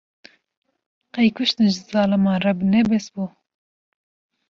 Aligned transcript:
Qey 1.17 1.29
kuştin, 1.41 1.67
ji 1.73 1.81
zaliman 1.93 2.37
re 2.43 2.51
ne 2.71 2.81
bes 2.89 3.07
bû 3.13 3.25